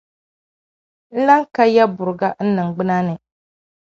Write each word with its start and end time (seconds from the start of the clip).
n 1.13 1.17
lan 1.27 1.41
ka 1.55 1.63
yaburiga 1.75 2.27
n 2.43 2.47
niŋgbuŋ 2.55 2.89
ni. 3.07 3.15